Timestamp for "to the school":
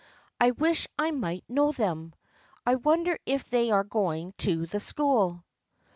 4.39-5.45